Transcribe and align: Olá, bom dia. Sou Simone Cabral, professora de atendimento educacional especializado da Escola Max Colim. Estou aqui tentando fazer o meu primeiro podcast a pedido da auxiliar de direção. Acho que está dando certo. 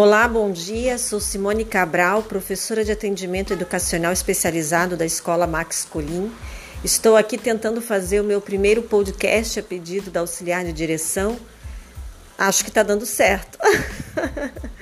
Olá, 0.00 0.28
bom 0.28 0.52
dia. 0.52 0.96
Sou 0.96 1.18
Simone 1.18 1.64
Cabral, 1.64 2.22
professora 2.22 2.84
de 2.84 2.92
atendimento 2.92 3.52
educacional 3.52 4.12
especializado 4.12 4.96
da 4.96 5.04
Escola 5.04 5.44
Max 5.44 5.84
Colim. 5.84 6.32
Estou 6.84 7.16
aqui 7.16 7.36
tentando 7.36 7.82
fazer 7.82 8.20
o 8.20 8.24
meu 8.24 8.40
primeiro 8.40 8.80
podcast 8.80 9.58
a 9.58 9.62
pedido 9.64 10.08
da 10.08 10.20
auxiliar 10.20 10.64
de 10.64 10.72
direção. 10.72 11.36
Acho 12.38 12.62
que 12.62 12.70
está 12.70 12.84
dando 12.84 13.04
certo. 13.04 13.58